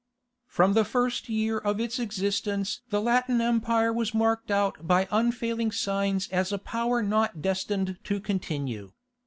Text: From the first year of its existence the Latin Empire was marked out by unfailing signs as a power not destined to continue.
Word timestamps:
From 0.47 0.73
the 0.73 0.83
first 0.83 1.29
year 1.29 1.59
of 1.59 1.79
its 1.79 1.99
existence 1.99 2.81
the 2.89 2.99
Latin 2.99 3.39
Empire 3.39 3.93
was 3.93 4.15
marked 4.15 4.49
out 4.49 4.87
by 4.87 5.07
unfailing 5.11 5.71
signs 5.71 6.27
as 6.29 6.51
a 6.51 6.57
power 6.57 7.03
not 7.03 7.39
destined 7.43 7.99
to 8.05 8.19
continue. 8.19 8.93